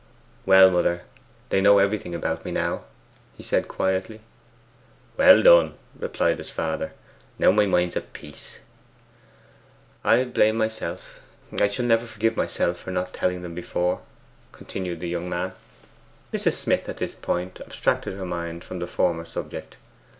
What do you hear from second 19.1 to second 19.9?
subject.